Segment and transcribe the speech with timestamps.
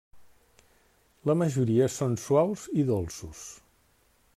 [1.31, 3.47] La majoria són suaus i dolços.